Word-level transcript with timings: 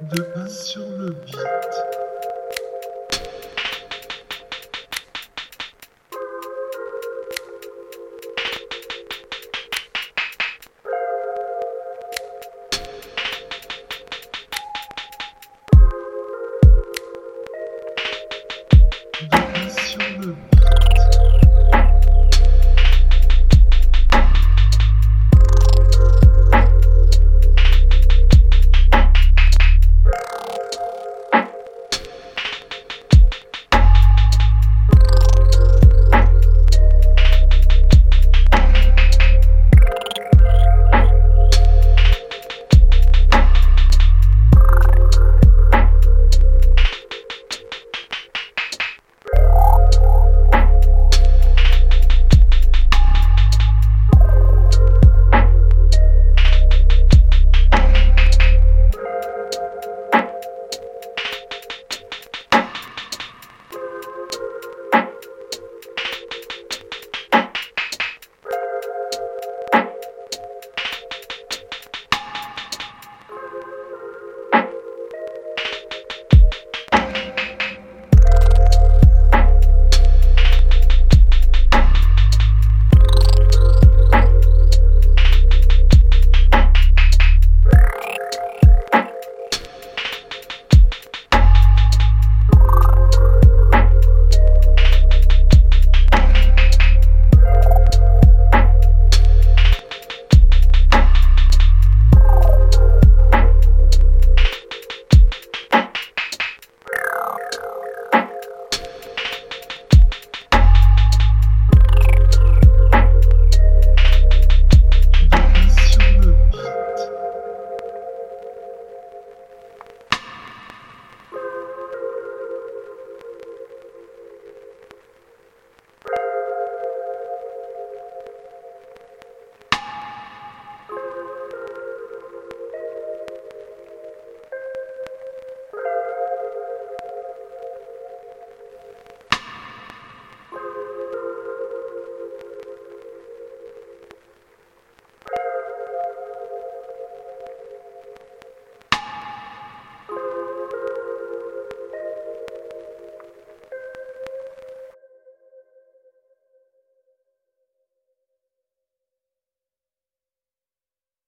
de 0.00 0.22
pas 0.22 0.48
sur 0.48 0.86
le 0.98 1.10
beat. 1.10 2.03